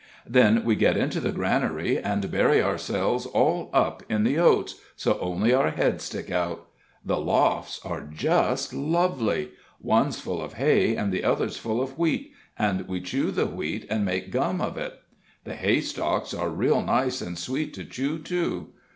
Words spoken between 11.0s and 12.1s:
the other's full of